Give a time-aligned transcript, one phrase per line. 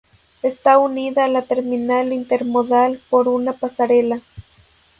[0.41, 4.19] Está unida a la Terminal Intermodal por una pasarela.